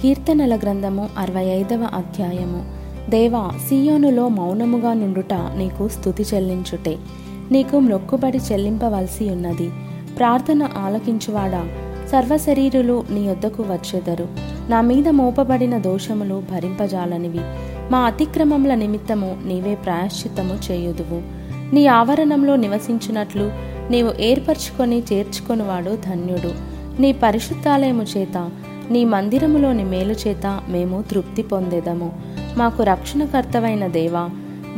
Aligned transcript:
కీర్తనల 0.00 0.56
గ్రంథము 0.56 1.08
అరవై 1.18 1.44
ఐదవ 1.44 1.88
అధ్యాయము. 1.94 2.64
దేవా 3.10 3.50
సియోనులో 3.68 4.28
మౌనముగా 4.28 4.92
నుండుట 4.92 5.34
నీకు 5.34 5.88
స్థుతి 5.88 6.26
చెల్లించుటే. 6.34 6.96
నీకు 7.52 7.78
మొక్కుబడి 7.78 8.38
చెల్లింపవలసి 8.38 9.30
ఉన్నది. 9.30 9.70
ప్రార్థన 10.18 10.68
ఆలకించువాడా? 10.78 11.66
సర్వశరీరులు 12.12 13.04
నీ 13.10 13.28
వద్దకు 13.28 13.62
వచ్చెదరు. 13.62 14.28
నా 14.68 14.80
మీద 14.80 15.08
మోపబడిన 15.08 15.78
దోషములు 15.78 16.42
భరింపజాలనివి. 16.52 17.40
మా 17.90 17.98
అతిక్రమముల 17.98 18.74
నిమిత్తము 18.74 19.36
నీవే 19.44 19.74
ప్రాయశ్చిత్తము 19.74 20.72
చేయుదువు. 20.72 21.22
నీ 21.74 21.86
ఆవరణంలో 21.86 22.56
నివసించినట్లు 22.56 23.52
నీవు 23.90 24.12
ఏర్పరచుకొని 24.20 25.02
చేర్చుకొనివాడు 25.12 25.98
ధన్యుడు. 26.06 26.78
నీ 27.02 27.12
పరిశుద్ధాలయము 27.12 28.02
చేత 28.02 28.50
నీ 28.90 29.04
మందిరములోని 29.04 29.84
మేలు 29.84 30.12
చేత 30.12 30.60
మేము 30.68 31.04
తృప్తి 31.10 31.42
పొందేదము. 31.42 32.12
మాకు 32.56 32.82
రక్షణకర్తవైన 32.82 33.86
దేవా 33.86 34.28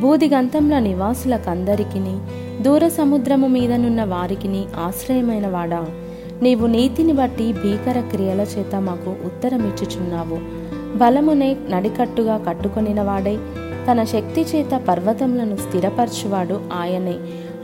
బూదిగంతంల 0.00 0.78
నివాసులకందరికిని 0.78 2.18
దూర 2.62 2.88
సముద్రము 2.88 3.46
మీదనున్న 3.46 4.04
వారికిని 4.04 4.64
ఆశ్రయమైన 4.84 5.46
వాడా. 5.46 5.86
నీవు 6.42 6.66
నీతిని 6.66 7.12
బట్టి 7.12 7.52
భీకర 7.52 8.00
క్రియల 8.00 8.40
చేత 8.40 8.74
మాకు 8.76 9.10
ఉత్తరమిచ్చుచున్నావు. 9.24 10.38
బలమునే 10.96 11.56
నడికట్టుగా 11.68 12.38
కట్టుకొనిన 12.38 13.02
వాడై 13.02 13.38
తన 13.90 14.04
శక్తి 14.04 14.42
చేత 14.42 14.80
పర్వతములను 14.88 15.56
స్థిరపరచువాడు 15.56 16.60
ఆయనే. 16.72 17.14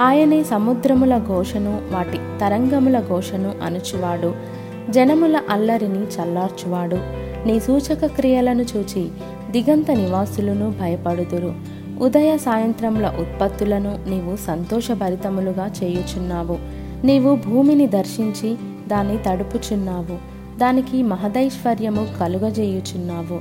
ఆయనే 0.01 0.45
సముద్రముల 0.45 1.19
ఘోషను 1.19 1.79
వాటి 1.93 2.19
తరంగముల 2.41 3.01
ఘోషను 3.01 3.53
అణుచువాడు 3.63 4.57
జనముల 4.91 5.41
అల్లరిని 5.51 5.99
చల్లార్చువాడు. 5.99 6.97
నీ 7.47 7.61
సూచక 7.61 8.07
క్రియలను 8.07 8.63
చూచి 8.63 9.09
దిగంత 9.51 9.91
నివాసులను 9.91 10.75
భయపడుదురు. 10.81 11.55
ఉదయ 12.01 12.37
సాయంత్రముల 12.37 13.13
ఉత్పత్తులను 13.21 13.99
నీవు 14.09 14.37
సంతోషభరితములుగా 14.37 15.71
చేయుచున్నావు. 15.83 16.59
నీవు 17.07 17.37
భూమిని 17.37 17.87
దర్శించి 17.87 18.57
దాన్ని 18.89 19.19
తడుపుచున్నావు. 19.19 20.19
దానికి 20.59 21.03
మహదైశ్వర్యము 21.03 22.09
కలుగజేయుచున్నావు. 22.21 23.41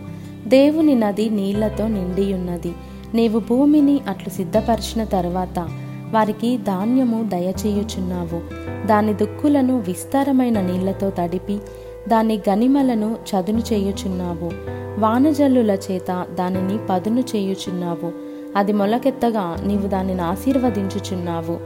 దేవుని 0.50 0.96
నది 0.96 1.30
నీళ్ళతో 1.30 1.88
నిండియున్నది. 1.88 2.74
నీవు 3.14 3.40
భూమిని 3.40 4.00
అట్లు 4.08 4.30
సిద్ధపరిచిన 4.30 5.04
తరువాత 5.04 5.68
వారికి 6.16 6.58
ధాన్యము 6.58 7.24
దయచేయుచున్నావు. 7.24 8.42
దాని 8.88 9.14
దుక్కులను 9.14 9.80
విస్తారమైన 9.80 10.62
నీళ్ళతో 10.62 11.10
తడిపి 11.10 11.60
దాని 12.08 12.42
గనిమలను 12.50 13.16
చదును 13.16 13.60
చేయుచున్నావు. 13.74 14.52
వానజల్లుల 15.00 15.72
చేత 15.72 16.26
దానిని 16.34 16.80
పదును 16.90 17.20
చేయుచున్నావు. 17.20 18.12
అది 18.56 18.74
మొలకెత్తగా 18.74 19.58
నీవు 19.66 19.88
దానిని 19.88 20.22
ఆశీర్వదించుచున్నావు. 20.22 21.58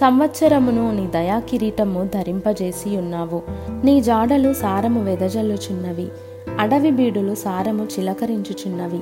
సంవత్సరమును 0.00 0.92
నీ 0.92 1.06
దయాకిరీటము 1.06 2.08
ధరింపజేసి 2.14 2.96
ఉన్నావు. 2.96 3.42
నీ 3.84 4.00
జాడలు 4.00 4.52
సారము 4.52 5.04
వెదజల్లుచున్నవి. 5.04 6.08
అడవి 6.58 6.90
బీడులు 6.90 7.34
సారము 7.34 7.84
చిలకరించుచున్నవి. 7.84 9.00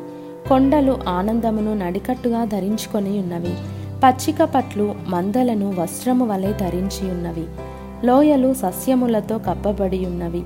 కొండలు 0.49 0.99
ఆనందమును 1.09 1.75
నడికట్టుగా 1.75 2.45
ధరించుకొని 2.45 3.19
ఉన్నవి 3.19 3.55
పచ్చిక 4.07 4.43
పట్లు 4.43 4.95
మందలను 5.09 5.75
వస్త్రము 5.79 6.27
వలె 6.27 6.53
ధరించి 6.53 7.11
ఉన్నవి. 7.11 7.45
లోయలు 8.07 8.55
సస్యములతో 8.55 9.39
కప్పబడి 9.39 10.07
ఉన్నవి. 10.07 10.43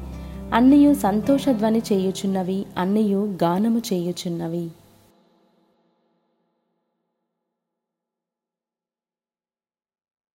అన్నియు 0.55 0.95
సంతోషధ్వని 0.95 1.83
చేయుచున్నవి 1.93 2.67
అన్నియు 2.79 3.37
గానము 3.45 3.79
చేయుచున్నవి. 3.79 4.69